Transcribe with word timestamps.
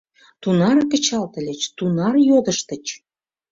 Тунар 0.41 0.77
кычалтыльыч, 0.91 1.61
тунар 1.77 2.15
йодыштыч. 2.29 2.85